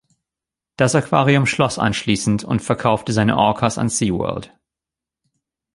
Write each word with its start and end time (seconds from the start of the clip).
Das 0.77 0.95
Aquarium 0.95 1.45
schloss 1.45 1.77
anschließend 1.77 2.43
und 2.43 2.63
verkaufte 2.63 3.13
seine 3.13 3.37
Orcas 3.37 3.77
an 3.77 3.87
SeaWorld. 3.87 4.51